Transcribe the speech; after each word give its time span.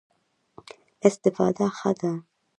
استفاده 1.07 1.65
ښه 1.77 1.91
ده. 1.99 2.11